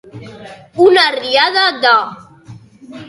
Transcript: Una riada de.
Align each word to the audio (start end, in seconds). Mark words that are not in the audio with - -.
Una 0.85 1.03
riada 1.17 1.67
de. 1.85 1.95